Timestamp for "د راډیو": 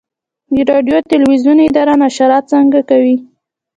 0.55-0.97